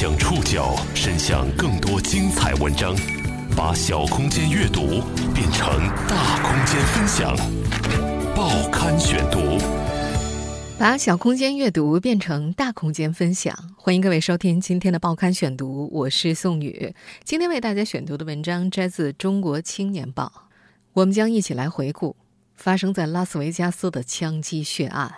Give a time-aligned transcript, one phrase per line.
[0.00, 2.96] 将触角伸向更多精彩文章，
[3.54, 5.02] 把小空间阅读
[5.34, 5.68] 变成
[6.08, 7.36] 大空间分享。
[8.34, 9.58] 报刊选读，
[10.78, 13.54] 把小空间阅读变成大空间分享。
[13.76, 16.94] 欢迎各位收听今天的报刊选读，我是宋宇。
[17.22, 20.32] 今天为大家选读的文章摘自《中国青年报》，
[20.94, 22.16] 我们将一起来回顾
[22.54, 25.12] 发生在拉斯维加斯的枪击血案。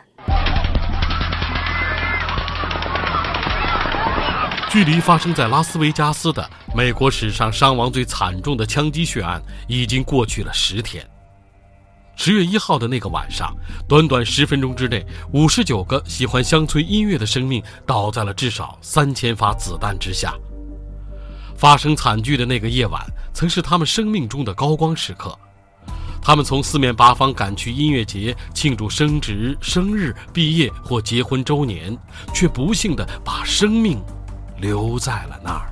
[4.72, 11.06] 距离发生在拉斯维加斯的美国史上伤亡最惨重的枪击血案已经过去了十天。
[12.16, 13.54] 十月一号的那个晚上，
[13.86, 15.04] 短短十分钟之内，
[15.34, 20.32] 五十九个喜欢乡村音乐的生命倒在了至少三千发子弹之下。
[21.54, 25.38] 发生惨剧的那个夜晚，曾是他们生命中的高光时刻。
[26.22, 31.94] 他们从四面八方赶去音乐节庆祝升职、生日、毕业或结婚周年，
[32.32, 34.02] 却不幸地把生命。
[34.62, 35.68] 留在了那儿。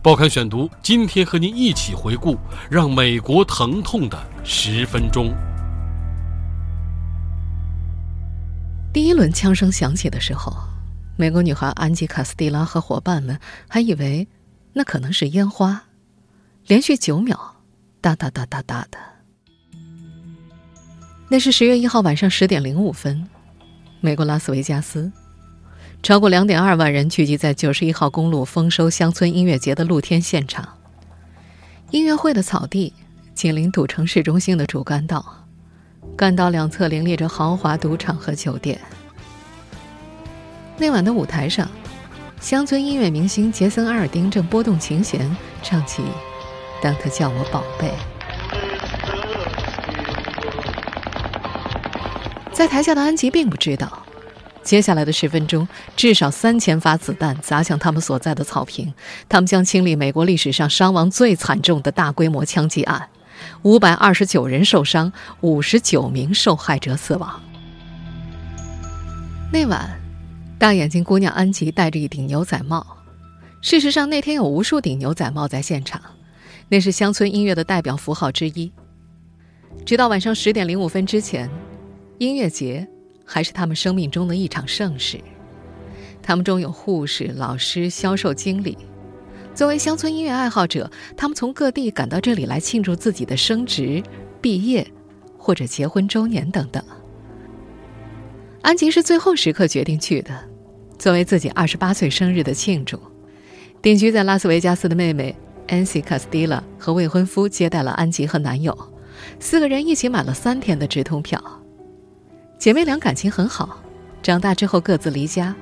[0.00, 2.38] 报刊选读，今天和您一起回顾
[2.70, 5.34] 让美国疼痛的十分钟。
[8.92, 10.56] 第一轮枪声响起的时候，
[11.16, 13.38] 美国女孩安吉·卡斯蒂拉和伙伴们
[13.68, 14.28] 还以为
[14.72, 15.82] 那可能是烟花。
[16.68, 17.56] 连续九秒，
[18.00, 18.98] 哒哒哒哒哒的。
[21.28, 23.28] 那是十月一号晚上十点零五分，
[24.00, 25.10] 美国拉斯维加斯。
[26.02, 30.68] 超过两点二万人聚集在九十一号公路丰收乡村音乐节的露天现场。
[31.90, 32.92] 音乐会的草地
[33.34, 35.44] 紧邻赌城市中心的主干道，
[36.16, 38.80] 干道两侧林立着豪华赌场和酒店。
[40.78, 41.68] 那晚的舞台上，
[42.40, 46.02] 乡村音乐明星杰森·阿尔丁正拨动琴弦，唱起
[46.80, 47.88] 《当他叫我宝贝》。
[52.52, 54.05] 在台下的安吉并不知道。
[54.66, 58.92] 接下来的十分钟，至少三千发子弹砸向他们所在的草坪，
[59.28, 63.08] 他们将经历美国历史上伤亡最惨重的大规模枪击案，
[63.62, 67.40] 五百二十九人受伤，五十九名受害者死亡。
[69.52, 70.00] 那晚，
[70.58, 72.84] 大眼睛姑娘安吉戴着一顶牛仔帽。
[73.62, 76.02] 事实上，那天有无数顶牛仔帽在现场，
[76.68, 78.72] 那是乡村音乐的代表符号之一。
[79.84, 81.48] 直到晚上十点零五分之前，
[82.18, 82.88] 音乐节。
[83.26, 85.20] 还是他们生命中的一场盛事。
[86.22, 88.78] 他们中有护士、老师、销售经理。
[89.54, 94.02] 作为乡村音乐爱好者，他们从各地赶到这里来庆祝自己的升职、
[94.40, 94.86] 毕业
[95.36, 96.82] 或者结婚周年等等。
[98.62, 100.44] 安吉是最后时刻决定去的，
[100.98, 103.00] 作为自己二十八岁生日的庆祝。
[103.80, 105.34] 定居在拉斯维加斯的妹妹
[105.68, 108.76] Ancy Castilla 和未婚夫接待了安吉和男友，
[109.38, 111.55] 四个人一起买了三天的直通票。
[112.58, 113.78] 姐妹俩感情很好，
[114.22, 115.54] 长大之后各自离家，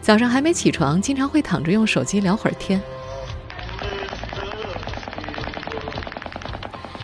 [0.00, 2.80] 早上还没起床，经常会躺着用手机聊会儿天。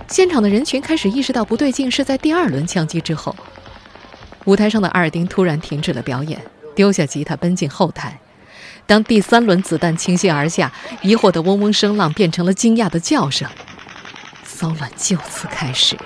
[0.09, 3.35] 现场的人群开始意识到不对劲，是在第二轮枪击之后，
[4.45, 6.41] 舞台上的阿尔丁突然停止了表演，
[6.75, 8.19] 丢下吉他奔进后台。
[8.87, 10.73] 当第三轮子弹倾泻而下，
[11.03, 13.49] 疑惑的嗡嗡声浪变成了惊讶的叫声，
[14.45, 15.99] 骚乱就此开始。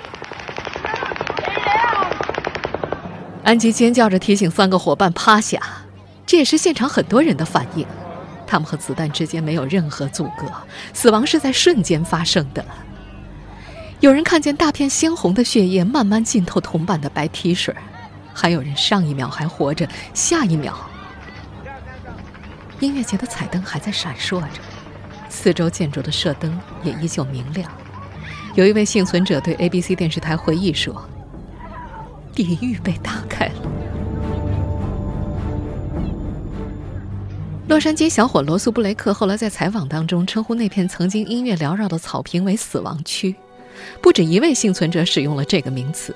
[3.49, 5.59] 安吉尖叫着提醒三个伙伴趴下，
[6.23, 7.83] 这也是现场很多人的反应。
[8.45, 10.45] 他们和子弹之间没有任何阻隔，
[10.93, 12.63] 死亡是在瞬间发生的。
[14.01, 17.73] 有人看见大片鲜红的血液慢慢浸透同伴的白 T 恤，
[18.35, 20.77] 还有人上一秒还活着，下一秒，
[22.79, 24.61] 音乐节的彩灯还在闪烁着，
[25.27, 27.67] 四周建筑的射灯也依旧明亮。
[28.53, 31.03] 有一位幸存者对 ABC 电视台回忆说。
[32.33, 33.53] 地狱被打开了。
[37.67, 43.35] 洛杉矶小伙罗素·布雷克后来在采访当中称呼那片曾经音乐缭绕的草坪为“死亡区”，
[44.01, 46.15] 不止一位幸存者使用了这个名词。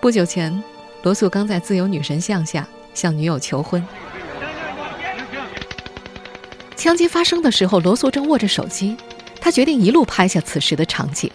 [0.00, 0.62] 不久前，
[1.04, 3.84] 罗素刚在自由女神像下向女友求婚。
[6.74, 8.96] 枪击发生的时候，罗素正握着手机，
[9.40, 11.30] 他决定一路拍下此时的场景。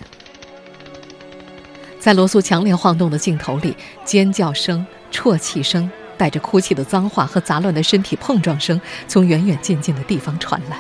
[2.01, 5.87] 在罗素强烈晃动的镜头里，尖叫声、啜泣声、
[6.17, 10.79] 带着哭泣的脏话和杂乱的身体碰撞声从远远近近的地方传来。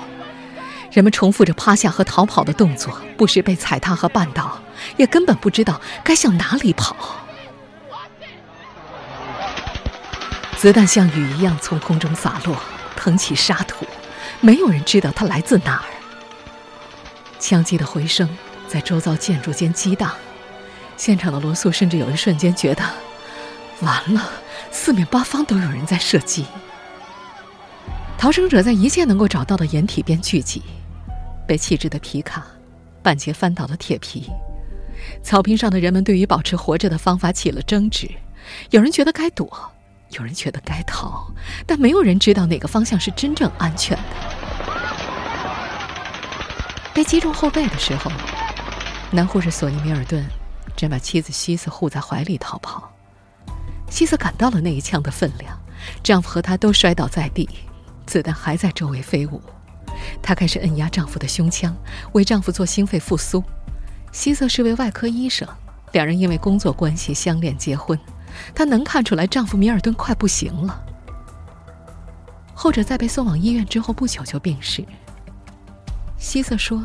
[0.91, 4.59] 人们重复着趴下和逃跑的动作，不时被踩踏和绊倒，
[4.97, 6.95] 也根本不知道该向哪里跑。
[10.57, 12.57] 子弹像雨一样从空中洒落，
[12.95, 13.85] 腾起沙土，
[14.39, 15.85] 没有人知道它来自哪儿。
[17.39, 18.27] 枪击的回声
[18.67, 20.11] 在周遭建筑间激荡。
[21.01, 22.83] 现场的罗素甚至有一瞬间觉得，
[23.79, 24.21] 完了，
[24.69, 26.45] 四面八方都有人在射击。
[28.19, 30.61] 逃生者在一切能够找到的掩体边聚集，
[31.47, 32.45] 被弃置的皮卡，
[33.01, 34.29] 半截翻倒的铁皮，
[35.23, 38.07] 草坪上的人们对于保持活着的方法起了争执，
[38.69, 39.51] 有人觉得该躲，
[40.09, 41.33] 有人觉得该逃，
[41.65, 44.03] 但没有人知道哪个方向是真正安全的。
[46.93, 48.11] 被击中后背的时候，
[49.09, 50.23] 男护士索尼·米尔顿
[50.75, 52.91] 正把妻子西斯护在怀里逃跑。
[53.89, 55.57] 西斯感到了那一枪的分量，
[56.03, 57.49] 丈夫和她都摔倒在地。
[58.05, 59.41] 子弹还在周围飞舞，
[60.21, 61.75] 她开始摁压丈夫的胸腔，
[62.13, 63.43] 为丈夫做心肺复苏。
[64.11, 65.47] 希瑟是位外科医生，
[65.93, 67.97] 两人因为工作关系相恋结婚。
[68.53, 70.83] 她能看出来丈夫米尔顿快不行了。
[72.53, 74.85] 后者在被送往医院之后不久就病逝。
[76.17, 76.83] 希瑟说：“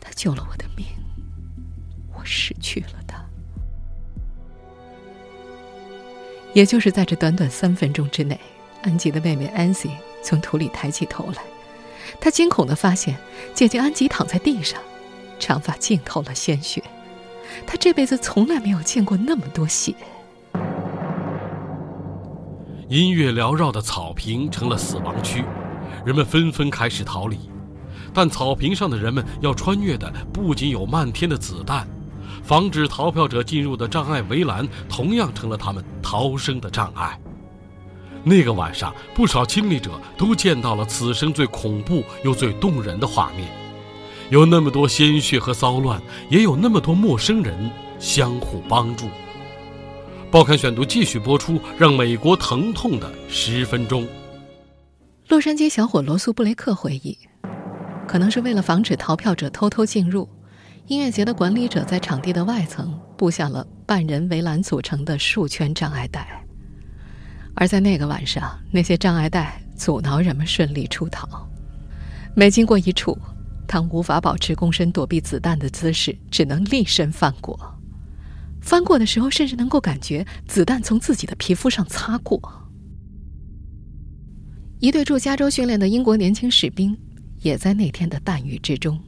[0.00, 0.86] 他救了我的命，
[2.20, 3.24] 我失去了他。”
[6.52, 8.38] 也就是在这短短三分钟之内。
[8.82, 9.90] 安吉的妹妹安西
[10.22, 11.42] 从土里抬起头来，
[12.18, 13.14] 她惊恐的发现
[13.52, 14.80] 姐姐安吉躺在地上，
[15.38, 16.82] 长发浸透了鲜血。
[17.66, 19.94] 她这辈子从来没有见过那么多血。
[22.88, 25.44] 音乐缭绕的草坪成了死亡区，
[26.06, 27.38] 人们纷纷开始逃离，
[28.14, 31.86] 但草坪上的人们要穿越的不仅有漫天的子弹，
[32.42, 37.18] 防止逃票者进入的障碍围栏同样成了他们逃生的障碍。
[38.22, 43.48] 那个晚上，不少亲历者都见到了此生最恐怖又最动人的画面：
[44.28, 49.08] 有那么多鲜血和骚乱，也有那么多陌生人相互帮助。
[50.30, 54.06] 报刊选读继续播出，让美国疼痛的十分钟。
[55.28, 57.16] 洛杉矶小伙罗素·布雷克回忆，
[58.06, 60.28] 可能是为了防止逃票者偷偷进入，
[60.86, 66.44] 音乐节的管理者在场地的外层布下了半人围栏组成的数圈障碍带。
[67.54, 71.48] 而在那个晚上，那些障碍带阻挠人们顺利出逃。
[72.34, 73.16] 每经过一处，
[73.68, 77.58] 他无法保持躬身躲避子弹的姿势，只能立身翻过。
[78.60, 82.40] 翻过的时候，甚至能够感觉子弹从自己的皮肤上擦过。
[84.80, 86.96] 一队驻加州训练的英国年轻士兵
[87.42, 88.98] 也在那天的弹雨之中。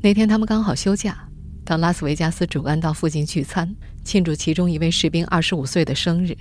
[0.00, 1.28] 那天他们刚好休假，
[1.64, 3.74] 当拉斯维加斯主干道附近聚餐，
[4.04, 6.36] 庆祝其中一位士兵二十五岁的生日。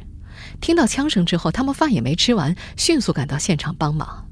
[0.61, 4.27] 听到枪声之后，他们饭也没吃完，迅速赶到现场帮忙。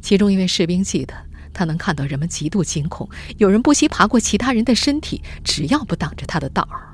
[0.00, 1.14] 其中一位士兵记得，
[1.52, 3.08] 他能看到人们极度惊恐，
[3.38, 6.93] 有人不惜爬过其他人的身体，只要不挡着他的道儿。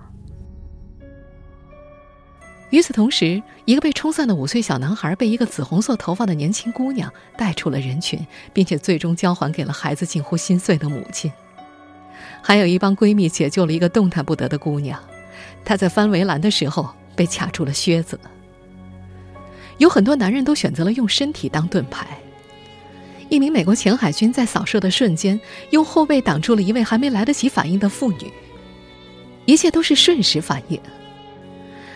[2.70, 11.30] 与此同时，一个被冲散的五岁小男孩被一个紫红色头发的年轻姑娘带出了人群，并且最终交还给了孩子近乎心碎的母亲。
[12.42, 14.98] 还有一帮闺蜜解救了一个动弹不得的姑娘，
[15.64, 16.94] 她在翻围栏的时候。
[17.16, 18.18] 被卡住了靴子。
[19.76, 22.06] 有很多男人都选择了用身体当盾牌。
[23.28, 25.38] 一名美国前海军在扫射的瞬间，
[25.68, 28.32] 用后背挡住了一位还没来得及反应的妇女。
[29.44, 30.80] 一切都是瞬时反应。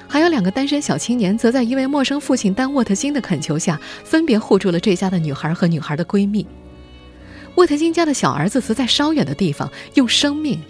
[0.08, 6.46] 还有两个单身小青年，则在一位陌生父亲丹沃特金的恳求下，分别护住了这家的女孩和女孩的闺蜜。
[7.56, 10.60] 沃特金家的小儿子则在稍远的地方，用生命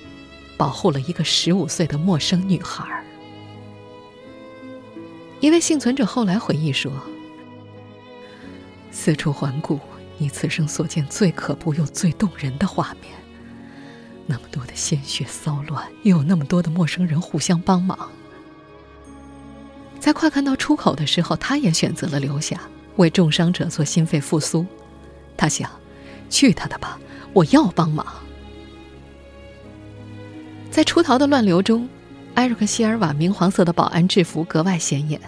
[0.56, 2.86] 保护了一个十五岁的陌生女孩。
[5.40, 6.90] 一位幸存者后来回忆说
[8.90, 9.78] ：“四处环顾，
[10.16, 13.12] 你此生所见最可怖又最动人的画面。
[14.26, 18.08] 那么多的鲜血骚乱，又有那么多的陌生人互相帮忙。
[20.04, 22.60] 在快看到出口的时候，他也选择了留下，
[22.96, 24.66] 为重伤者做心肺复苏。
[25.34, 25.70] 他想：
[26.28, 26.98] 去他的吧，
[27.32, 28.04] 我要帮忙。
[30.70, 31.88] 在出逃的乱流中，
[32.34, 35.18] 埃瑞克·希尔瓦明黄色的保安制服格外显眼。”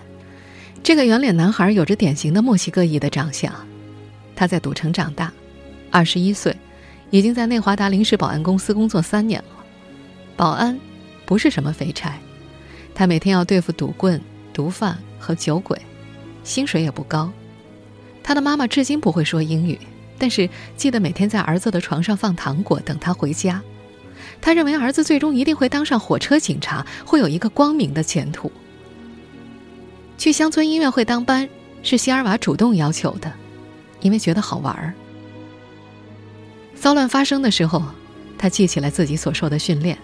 [0.85, 3.51] 这个圆脸男孩有着典型的墨西哥裔的长相，
[4.35, 5.33] 他在赌城长大，
[5.91, 6.55] 二十一岁，
[7.09, 9.65] 已经在内华达临时保安公司工作三年了。
[10.37, 10.79] 保安
[11.25, 12.19] 不是什么肥差，
[12.95, 14.21] 他每天要对付赌棍、
[14.57, 15.79] 毒贩和酒鬼，
[16.43, 17.31] 薪水也不高。
[18.23, 19.79] 他的妈妈至今不会说英语，
[20.17, 20.49] 但是
[20.79, 23.61] 记得每天在儿子的床上放糖果等他回家。
[24.41, 28.51] 他认为儿子最终一定会当上火车警察，会有一个光明的前途。
[30.17, 31.47] 去乡村音乐会当班
[31.83, 33.31] 是希尔瓦主动要求的，
[34.01, 34.95] 因为觉得好玩儿。
[36.75, 37.83] 骚乱发生的时候，
[38.39, 39.99] 他记起来自己所受的训练，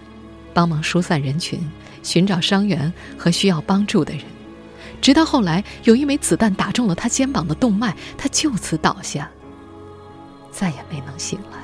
[0.53, 1.59] 帮忙疏散人群，
[2.03, 4.21] 寻找伤员和需要帮助的人。
[5.01, 9.29] 直到后来，有一枚子弹打中了他肩膀的动脉，他就此倒下，
[10.51, 11.59] 再也没能醒来。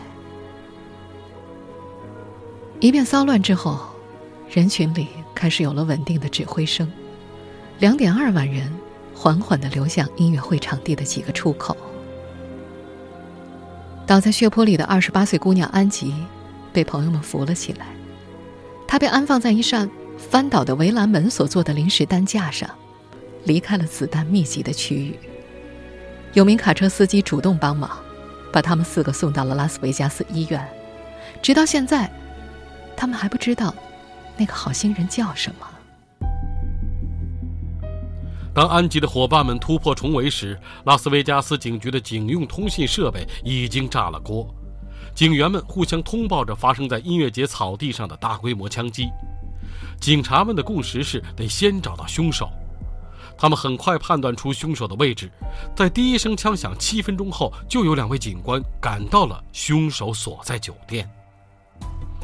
[2.80, 3.80] 一片骚乱之后，
[4.50, 6.90] 人群里开始有了稳定的指挥声。
[7.80, 8.74] 两点二万人
[9.14, 11.76] 缓缓地流向音乐会场地的几个出口。
[14.06, 16.14] 倒在血泊里的二十八岁姑娘安吉，
[16.74, 17.88] 被朋友们扶了起来。
[18.88, 22.70] 她被安放在一扇翻倒的围栏门所做的临时担架上，
[23.46, 25.18] 离开了子弹密集的区域。
[26.34, 27.90] 有名卡车司机主动帮忙，
[28.52, 30.68] 把他们四个送到了拉斯维加斯医院。
[31.42, 32.12] 直到现在，
[32.96, 33.74] 他们还不知道
[34.38, 35.68] 那个好心人叫什么。
[38.54, 44.54] 当安吉的伙伴们突破重围时，拉斯维加斯警局的警用通信设备已经炸了锅。
[45.16, 49.08] 警员们互相通报着发生在音乐节草地上的大规模枪击。
[50.00, 52.50] 警察们的共识是得先找到凶手。
[53.40, 55.32] 他们很快判断出凶手的位置，
[55.74, 61.10] 在第一声枪响七分钟后，就有两位警官赶到了凶手所在酒店。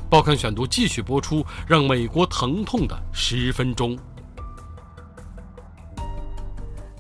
[0.10, 3.98] 报刊选读继续播出，让美国疼痛的十分钟。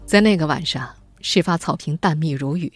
[0.05, 2.71] 在那个晚上，事发草坪弹密如雨，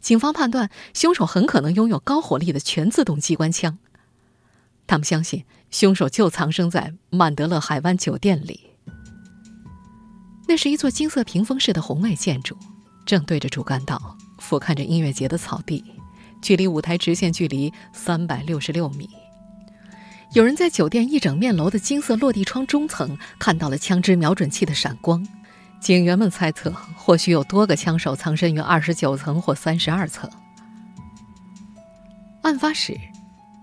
[0.00, 3.78] 警方判断凶手很可能拥有高火力的全自动机关枪。
[4.88, 8.69] 他们相信凶手就藏身在曼德勒海湾酒店里。
[10.50, 12.56] 那是一座金色屏风式的宏伟建筑，
[13.06, 15.84] 正对着主干道，俯瞰着音乐节的草地，
[16.42, 19.08] 距离舞台直线距离三百六十六米。
[20.32, 25.24] 有人在酒店一整面楼的金色落地窗中层看到了枪支瞄准器的闪光。
[25.80, 30.28] 警员们猜测，或许有多个枪手藏身于二十九层或三十二层。
[32.42, 32.98] 案发时，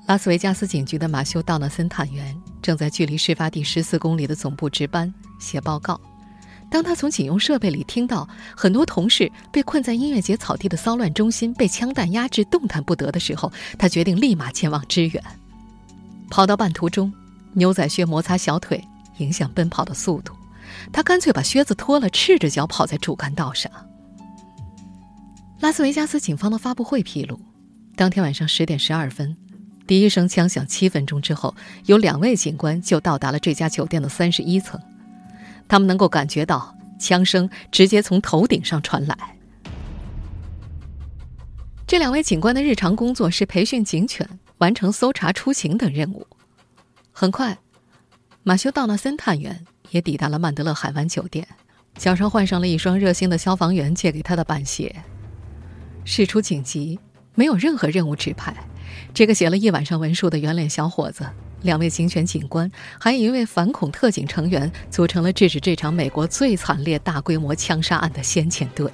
[0.06, 6.00] 拉斯维加斯警局的马修·道纳森探员正在距离事发地十四公里的总部值班写报告。
[6.70, 15.24] 当他从警用设备里听到很多同事被困在音乐节草地的骚乱中心，被枪弹压制，动弹不得的时候，他决定立马前往支援。
[16.30, 17.12] 跑到半途中，
[17.54, 18.84] 牛仔靴摩擦小腿，
[19.18, 20.34] 影响奔跑的速度。
[20.92, 23.72] 他干脆把靴子脱了，赤着脚跑在主干道上。
[25.62, 27.40] 拉斯维加斯警方的发布会披露，
[27.96, 29.36] 当天晚上十点十二分，
[29.88, 31.56] 第一声枪响七分钟之后，
[31.86, 34.80] 有两位警官就到达了这家酒店的三十一层，
[35.68, 39.18] 他们能够感觉到枪声直接从头顶上传来。
[41.86, 46.26] 这两位警官的日常工作是培训警犬、完成搜查、出勤等任务。
[47.12, 47.58] 很快，
[48.44, 49.66] 马修·道纳森探员。
[49.92, 51.48] 也抵达了曼德勒海湾酒店，
[51.96, 54.94] 脚上换上了一双热心的消防员借给他的板鞋。
[56.04, 57.00] 事出紧急，
[57.36, 58.54] 没有任何任务指派，
[59.14, 61.26] 这个写了一晚上文书的圆脸小伙子，
[61.68, 68.90] 两位警犬警官，还有一位反恐特警成员，组成了制止这场美国最惨烈大规模枪杀案的先遣队。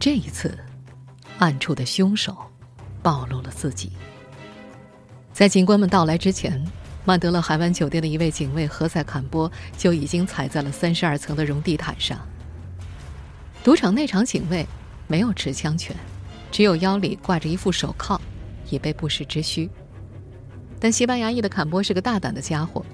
[0.00, 0.58] 这一次，
[1.38, 2.36] 暗处的凶手
[3.00, 3.92] 暴露了自己。
[5.32, 6.62] 在警官们到来之前。
[7.04, 12.18] 曼德勒海湾酒店的一位警卫何塞坎波就已经踩在了三十二层的绒地毯上。
[13.64, 14.66] 赌场内场警卫
[15.06, 15.96] 没有持枪权，
[16.52, 18.20] 只有腰里挂着一副手铐，
[18.68, 19.70] 以备不时之需。
[20.80, 22.84] 但西班牙裔的坎波是个大胆的家伙，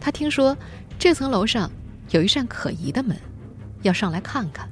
[0.00, 0.56] 他听说
[0.98, 1.70] 这层楼上
[2.10, 3.16] 有一扇可疑的门，
[3.82, 4.68] 要上来看看。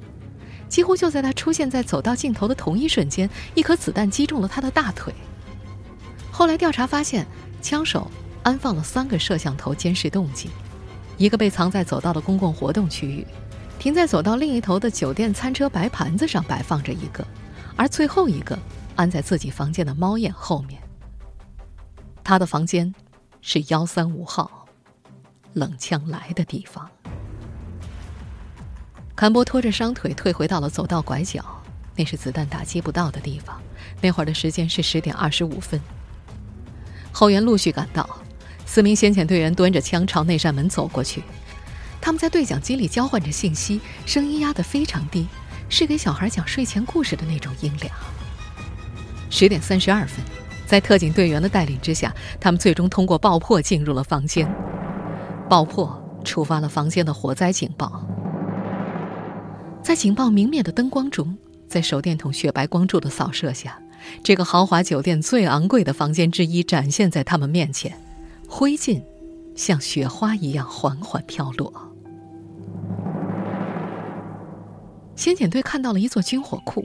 [0.69, 5.13] 几乎就在他出现在走道尽头的同一瞬间，一颗子弹击中了他的大腿。
[6.31, 7.27] 后来调查发现，
[7.61, 8.11] 枪手。
[8.45, 10.51] 安放了三个摄像头监视动静，
[11.17, 13.25] 一个被藏在走道的公共活动区域，
[13.79, 17.25] 停在走道另一头的酒店餐车白盘子上摆放着一个，
[17.77, 18.59] 而最后一个
[18.97, 20.82] 安在自己房间的猫眼后面。
[22.25, 22.95] 他的房间
[23.41, 24.67] 是幺三五号，
[25.53, 26.89] 冷枪来的地方。
[29.15, 31.45] 坎波拖着伤腿退回到了走道拐角，
[31.97, 33.61] 那是子弹打击不到的地方。
[34.01, 35.81] 那会儿的时间是十点二十五分。
[37.13, 38.09] 后援陆续赶到。
[38.65, 41.23] 四名先遣队员端着枪朝那扇门走过去，
[42.01, 45.27] 他们在对讲机里交换着信息，声音压得非常低，
[45.69, 47.95] 是给小孩讲睡前故事的那种音量。
[49.29, 50.25] 十点三十二分，
[50.73, 54.51] 在特警队员的带领之下，他们最终通过爆破进入了房间。
[55.47, 58.03] 爆破触发了房间的火灾警报。
[59.83, 61.37] 在警报明灭的灯光中，
[61.69, 63.79] 在手电筒雪白光柱的扫射下，
[64.23, 67.95] 这个豪华酒店最昂贵的房间之一展现在他们面前。
[68.49, 69.03] 灰烬
[69.55, 71.71] 像雪花一样缓缓飘落。
[75.17, 76.83] 先遣队看到了一座军火库，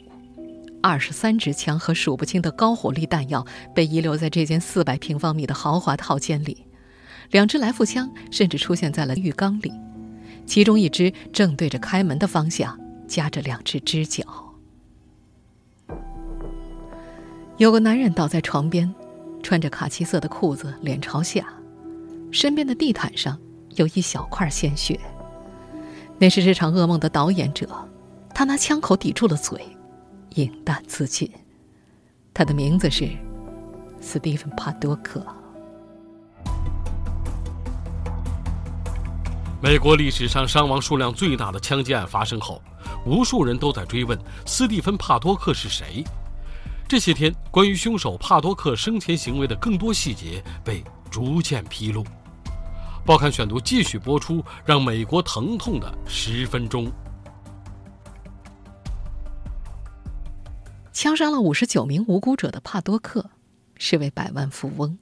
[0.87, 6.65] 二十三支枪和数不清的高火力弹药被遗留在这间四百平方米的豪华套间里。
[7.31, 9.73] 两支来福枪甚至出现在了浴缸里，
[10.45, 14.23] 其中一支正对着开门的方向，夹着两只支脚。
[17.57, 18.95] 有个男人倒在床边，
[19.43, 21.45] 穿着卡其色的裤子，脸朝下。
[22.31, 23.37] 身边的地毯上
[23.75, 24.97] 有一小块鲜血，
[26.17, 27.67] 那是这场噩梦的导演者，
[28.33, 29.61] 他拿枪口抵住了嘴，
[30.37, 31.27] 平淡自尽。
[32.31, 33.09] 他的名字是
[33.99, 35.25] 斯蒂芬·帕多克。
[39.59, 42.61] 美国历史上伤亡数量最大的枪击案发生后，
[43.03, 44.15] 无数人都在追问
[44.45, 46.03] 斯蒂芬·帕多克是谁。
[46.87, 52.05] 这些天，关于凶手帕多克生前行为的更多细节被逐渐披露。
[53.03, 56.91] 报刊选读继续播出，让美国疼痛的十分钟。
[60.97, 63.29] 枪杀了五十九名无辜者的帕多克
[63.77, 64.97] 是位百万富翁。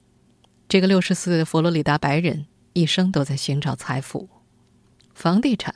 [0.68, 4.28] 这个六十四岁的佛罗里达白人一生都在寻找财富，
[5.14, 5.74] 房地产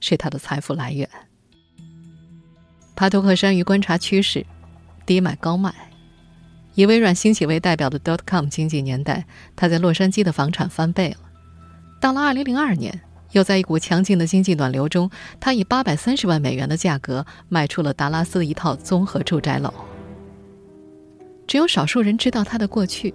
[0.00, 1.06] 是他的财富来源。
[2.96, 4.46] 帕多克善于观察趋势，
[5.04, 5.74] 低买高卖。
[6.74, 11.28] 以微软兴起为代表的 dot com 经济年代，他在洛杉矶的房产翻倍了。
[12.00, 19.72] 到了2002年，又在一股强劲的经济暖流中，他以830万美元的价格卖出了达拉斯的一套综合住宅楼。
[21.46, 23.14] 只有少数人知道他的过去：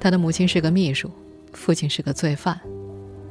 [0.00, 1.10] 他的母亲是个秘书，
[1.52, 2.58] 父亲是个罪犯，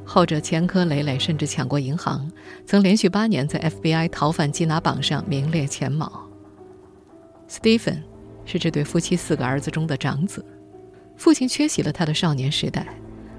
[0.04, 2.30] 后者前科累累，甚至抢过银行，
[2.64, 6.28] 曾连续八年在 FBI 逃犯缉拿榜上名列前茅。
[7.48, 8.02] Stephen
[8.44, 10.44] 是这对夫妻四个儿子中的长子，
[11.16, 12.86] 父亲缺席了他的少年时代。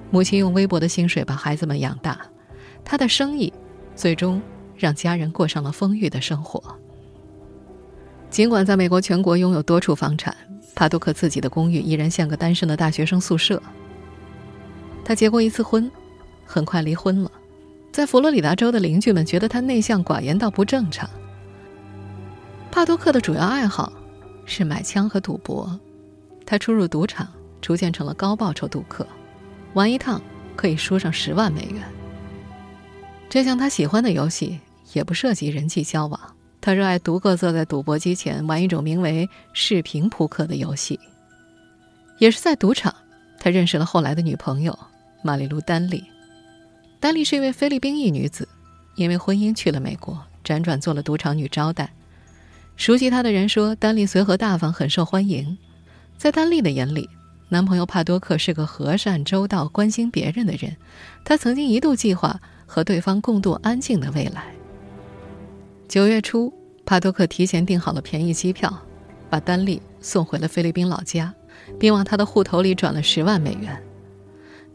[0.09, 2.19] 母亲用微薄的薪水把孩子们养大，
[2.89, 3.51] 他的生意
[3.97, 4.41] 最终
[4.77, 6.63] 让家人过上了丰裕的生活。
[8.29, 10.33] 尽管在美国全国拥有多处房产，
[10.73, 13.61] 帕多克自己的公寓依然像个单身的大学生宿舍。
[15.03, 15.91] 他结过一次婚，
[16.45, 17.29] 很快离婚了。
[17.91, 21.09] 在佛罗里达州的邻居们觉得他内向寡言到不正常。
[22.71, 23.91] 帕多克的主要爱好
[24.45, 25.77] 是买枪和赌博，
[26.45, 27.27] 他出入赌场，
[27.59, 29.05] 逐渐成了高报酬赌客。
[29.73, 30.21] 玩一趟
[30.55, 31.83] 可以输上十万美元。
[33.29, 34.59] 这项他喜欢的游戏
[34.93, 36.19] 也不涉及人际交往，
[36.61, 40.99] 他热爱独个坐在赌博机前玩一种名为视频扑克的游戏。
[42.19, 42.93] 也是在赌场，
[43.39, 44.77] 他认识了后来的女朋友
[45.21, 46.03] 玛丽露·丹利。
[46.99, 48.47] 丹利是一位菲律宾裔女子，
[48.95, 51.91] 因为婚姻去了美国，辗转做了赌场女招待。
[52.75, 55.57] 熟悉她的人说，丹利随和大方，很受欢迎。
[56.17, 57.09] 在丹利的眼里。
[57.49, 60.75] 男朋友帕多克是个和善、周到、关心别人的人，
[61.23, 64.53] 他曾经一度计划和对方共度安静的未来。
[65.87, 66.53] 九月初，
[66.85, 68.71] 帕多克提前订好了便宜机票，
[69.29, 71.33] 把丹利送回了菲律宾老家，
[71.79, 73.81] 并往他的户头里转了十万美元。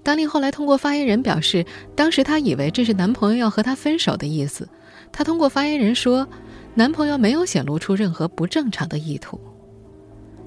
[0.03, 4.69] 丹利后来通过发言人表示，当时他以为这是男朋友要和他分手的意思。
[5.13, 6.27] 他通过发言人说，
[6.75, 9.39] 男朋友没有显露出任何不正常的意图。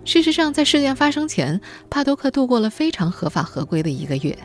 [0.03, 4.37] 事实上，在事件发生前，帕多克度过了非常合法合规的一个月。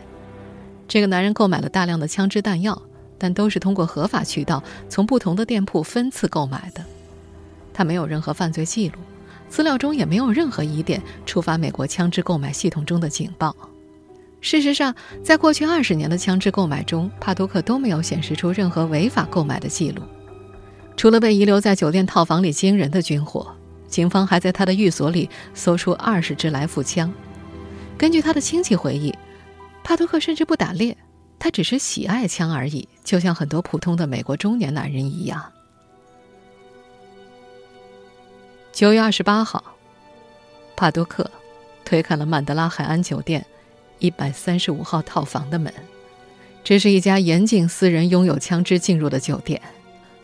[0.87, 2.81] 这个男人购买了大量的枪支弹药，
[3.21, 6.85] 但都是通过合法渠道从不同的店铺分次购买的。
[7.73, 8.97] 他没有任何犯罪记录，
[9.49, 13.55] 资料中也没有任何疑点触发美国枪支购买系统中的警报。
[14.41, 20.03] 事实上，在过去二十年的枪支购买中，帕多克都没有显示出任何违法购买的记录，
[20.97, 23.55] 除了被遗留在酒店套房里惊人的军火。
[23.87, 27.13] 警方还在他的寓所里搜出二十支来福枪。
[27.99, 29.13] 根据他的亲戚回忆，
[29.83, 30.97] 帕托克甚至不打猎，
[31.41, 35.43] 他只是喜爱枪而已，就像很多普通的美国中年男人一样。
[38.71, 39.65] 九月二十八号，
[40.77, 41.29] 帕多克
[41.85, 43.45] 推开了曼德拉海岸酒店
[43.99, 45.73] 一百三十五号套房的门。
[46.63, 49.61] 这是一家严禁私人拥有枪支进入的酒店，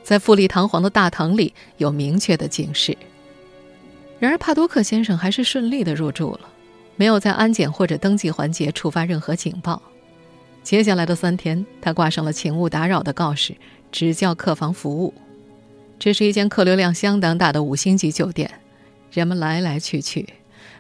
[0.03, 2.97] 在富丽堂皇的大堂里有明确的警示。
[4.21, 6.41] 然而，帕多克先生还是顺利的入住了，
[6.95, 9.81] 没有在安检或者登记环节触发任何警报。
[10.67, 13.57] 接下来的三天，他挂上了“请勿打扰”的告示，
[13.93, 15.15] 只叫客房服务。
[15.97, 18.51] 这是一间客流量相当大的五星级酒店，
[19.13, 20.29] 人们来来去去，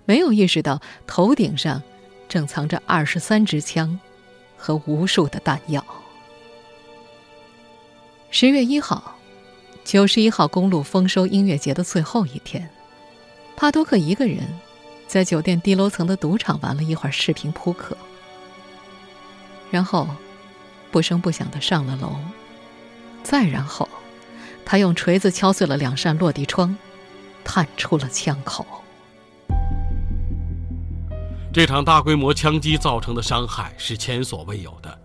[0.04, 1.80] 没有意识到头顶上
[2.28, 3.96] 正藏着二十三支枪
[4.56, 5.86] 和无数的弹药。
[8.32, 9.16] 十月一号，
[9.84, 12.68] 九十一号公路丰收音乐节的最后一天。
[13.54, 14.40] 帕多克一个人
[15.06, 17.96] 在酒店低楼层的赌场玩了一会儿视频扑克，
[19.70, 20.08] 然后
[20.90, 22.16] 不声不响的上了楼。
[23.22, 23.88] 再然后，
[24.64, 26.76] 他用锤子敲碎了两扇落地窗，
[27.44, 28.64] 探出了枪口。
[31.52, 34.98] 这场大规模枪击造成的伤害是前所未有的。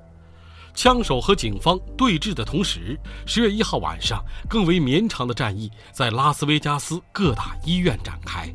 [0.74, 8.54] 枪手和警方对峙的同时，十月一号晚上，更为绵长的战役在拉斯维加斯各大医院展开。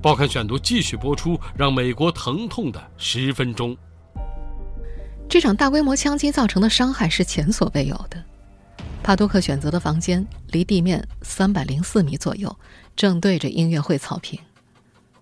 [0.00, 3.76] 报刊选读继续播出，让美国疼痛的十分钟。
[5.32, 8.22] 这场大规模枪击造成的伤害是前所未有的。
[9.02, 12.54] 帕多克选择的房间离地面三百零四米左右，
[12.94, 14.38] 正对着音乐会草坪。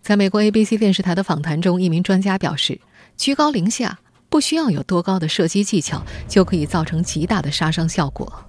[0.03, 2.81] 在美国 ABC 电视台的访谈中，一名专家表示，
[3.17, 8.45] 居高临下不需要有多高的射击技巧，就可以造成极大的杀伤效果。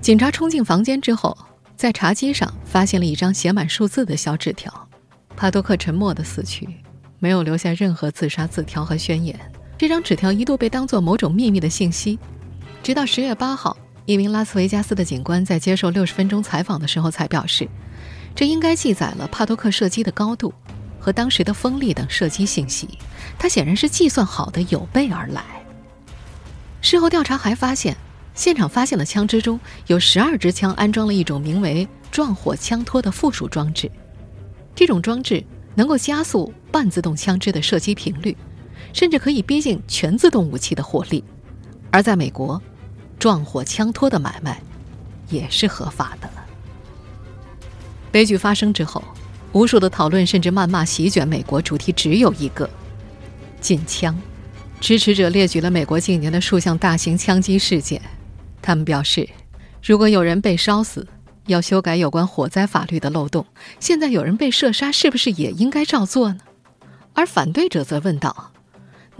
[0.00, 1.36] 警察冲进房间之后，
[1.76, 4.88] 在茶几上发现了一张写满数字的小纸条。
[5.36, 6.68] 帕多克沉默地死去，
[7.18, 9.36] 没有留下任何自杀字条和宣言。
[9.80, 12.18] 这张纸条一度被当作某种秘密的信息，
[12.82, 17.66] 直到十月八号，一名拉斯维加斯的警官在接受六十分钟采访的时候才表示。
[18.34, 20.52] 这应该记载了帕多克射击的高度
[20.98, 22.90] 和当时的风力等射击信息，
[23.38, 25.42] 他显然是计算好的，有备而来。
[26.82, 27.96] 事后调查还发现，
[28.34, 33.90] 现场发现的枪支中有十二支枪安装了一种名为“撞火枪托”的附属装置，
[34.74, 35.42] 这种装置
[35.74, 38.36] 能够加速半自动枪支的射击频率，
[38.92, 41.22] 甚至可以逼近全自动武器的火力。
[41.90, 42.60] 而在美国，
[43.18, 44.62] 撞火枪托的买卖
[45.28, 46.46] 也是合法的了。
[48.10, 49.02] 悲剧发生之后，
[49.52, 52.68] 无数的讨论甚至谩骂席卷美国，主题只有一个：
[53.60, 54.16] 禁枪。
[54.80, 58.00] 支持者列举了美国近年的数项大型枪击事件，
[58.62, 59.28] 他们表示，
[59.82, 61.06] 如果有人被烧死，
[61.46, 63.44] 要修改有关火灾法律的漏洞；
[63.78, 66.40] 现在有人被射杀，是不是也应该照做呢？
[67.12, 68.52] 而反对者则问道：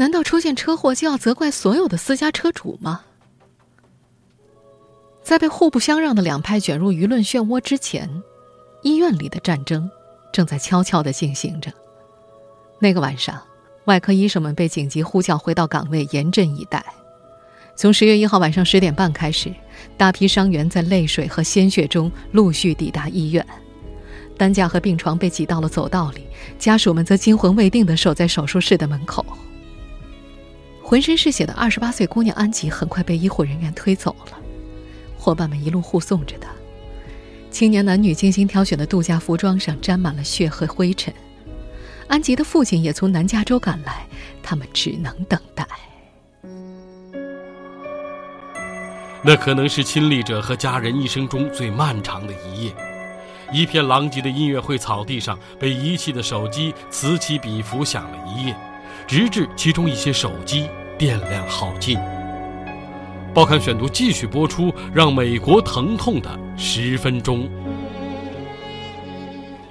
[0.00, 3.02] 难道出现车祸就要责怪所有的私家车主吗？
[5.22, 8.08] 在被互不相让的两派卷入舆论漩涡之前。
[8.82, 9.90] 医院里的战争
[10.32, 11.70] 正在悄悄地进行着。
[12.78, 13.38] 那个晚上，
[13.84, 16.82] 外科医生们被紧急呼叫回到岗位，严阵以待。
[17.76, 19.52] 从十月一号晚上十点半开始，
[19.98, 23.46] 大批伤员在泪水和鲜血中陆续抵达医院，
[24.38, 26.26] 担架和病床被挤到了走道里，
[26.58, 29.22] 家属们则惊魂未定地守在手术室的门口。
[30.90, 34.36] 浑身是血的二十八岁姑娘安吉很快被医护人员推走了，
[35.16, 36.50] 伙伴们一路护送着她。
[37.48, 41.14] 青年男女精心挑选的度假服装上沾满了血和灰尘。
[42.08, 44.04] 安吉的父亲也从南加州赶来，
[44.42, 45.64] 他们只能等待。
[49.22, 52.74] 那可能是亲历者和家人一生中最漫长的一夜。
[53.52, 58.56] 一片狼藉的音乐会草地上，被遗弃的手机此起彼伏响了一夜，
[59.06, 60.68] 直至其中一些手机
[61.00, 61.98] 电量耗尽。
[63.32, 67.48] 报刊选读继续播出，让美国疼痛的十分钟。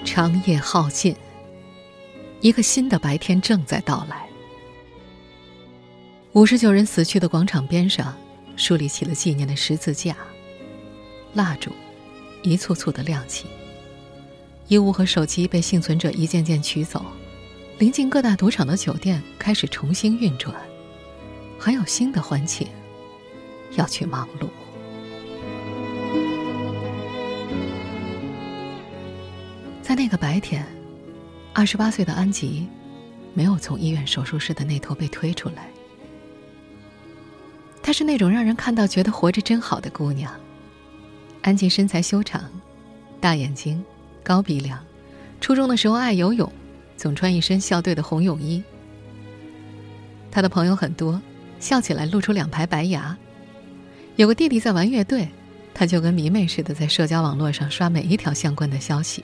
[0.04, 1.16] 长夜耗尽，
[2.42, 4.28] 一个新的白天正在到来。
[6.32, 8.18] 五十九人死去的广场边上，
[8.56, 10.16] 树立起了纪念的十字架，
[11.36, 11.72] 蜡烛
[12.42, 13.46] 一簇簇的亮起。
[14.68, 17.06] 衣物和手机被幸存者一件件取走，
[17.78, 20.56] 临近各大赌场的酒店开始重新运转，
[21.60, 22.68] 还有新的欢庆。
[23.76, 24.50] 要去忙碌。
[29.82, 30.66] 在那个白天，
[31.54, 32.68] 二十八岁的安吉
[33.36, 35.70] 没有从医院手术室的那头被推出来。
[37.84, 40.34] 她是那种让人看到觉得活着真好的姑娘。
[41.44, 42.50] 安吉身材修长，
[43.22, 43.84] 大眼睛，
[44.24, 44.84] 高鼻梁，
[45.40, 46.52] 初中的时候爱游泳，
[46.98, 48.64] 总穿一身校队的红泳衣。
[50.32, 51.22] 她的朋友很多，
[51.60, 53.18] 笑起来露出两排白牙。
[54.16, 55.28] 有个弟弟在玩乐队，
[55.74, 59.24] 他就跟迷妹似的在社交网络上刷每一条相关的消息。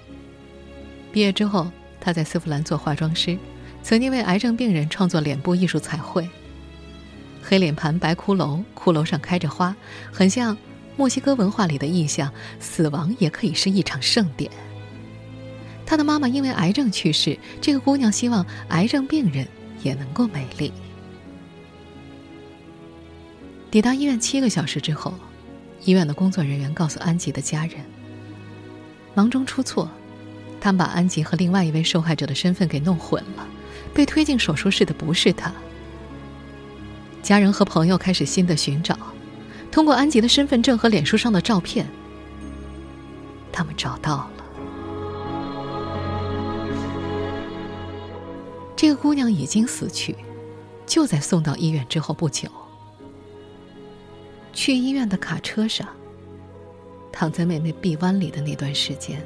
[1.11, 1.69] 毕业之后，
[1.99, 3.37] 他在丝芙兰做化妆师，
[3.83, 6.27] 曾经为癌症病人创作脸部艺术彩绘。
[7.41, 9.75] 黑脸盘、白骷髅，骷髅上开着花，
[10.11, 10.57] 很像
[10.97, 12.31] 墨西哥文化里的意象。
[12.59, 14.49] 死亡也可以是一场盛典。
[15.85, 19.47] 他的妈妈因为癌症去世，这个姑娘希望癌症病人
[19.83, 20.73] 也能够美丽。
[23.75, 25.13] 抵达医院七个小时之后，
[25.83, 27.75] 医院的工作人员告诉安吉的家人，
[29.13, 29.91] 忙中出错，
[30.61, 33.45] 他们把安吉和另外一位受害者的身份给弄混了，
[33.93, 35.51] 被推进手术室的不是他。
[37.21, 38.97] 家人和朋友开始新的寻找，
[39.69, 41.85] 通过安吉的身份证和脸书上的照片，
[43.51, 44.45] 他们找到了
[48.73, 50.15] 这个姑娘已经死去，
[50.85, 52.47] 就在送到医院之后不久。
[54.55, 55.85] 去医院的卡车上，
[57.11, 59.21] 躺在妹妹臂弯里的那段时间，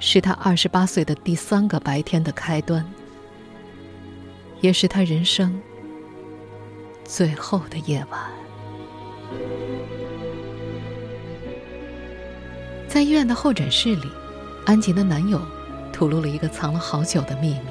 [0.00, 2.84] 是他二十八岁的第三个白天的开端，
[4.60, 5.58] 也是他人生
[7.04, 8.20] 最后的夜晚。
[12.88, 14.10] 在医院的候诊室里，
[14.66, 15.40] 安吉的男友
[15.92, 17.68] 吐露了一个藏了好久的秘密。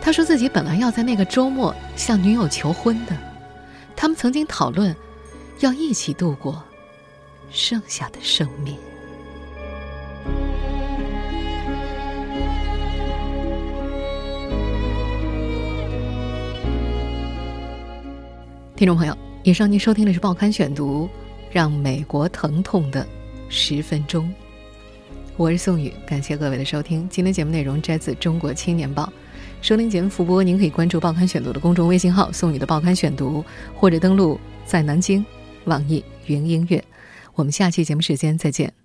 [0.00, 3.29] 他说自己本来要在那个周末向女友求婚的。
[4.00, 4.96] 他们曾经讨论，
[5.58, 6.64] 要一起度过
[7.50, 8.74] 剩下的生命。
[18.74, 21.04] 听众朋友，以上您收听的是《报刊选读》，
[21.52, 23.06] 让美国疼痛的
[23.50, 24.32] 十分钟。
[25.36, 27.06] 我是宋宇，感谢各位的收听。
[27.10, 29.04] 今天节目内容摘自《中国青年报》。
[29.62, 33.44] 收听节目复播，您可以关注《报刊选读》的公众微信号“送你的报刊选读”，
[33.76, 35.24] 或者登录在南京
[35.64, 36.82] 网易云音乐。
[37.34, 38.79] 我们下期节目时间再见。